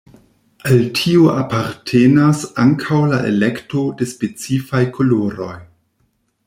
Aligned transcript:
Al 0.69 0.79
tio 0.99 1.27
apartenas 1.41 2.41
ankaŭ 2.65 3.01
la 3.13 3.21
elekto 3.33 3.85
de 4.01 4.09
specifaj 4.15 4.85
koloroj. 4.99 5.55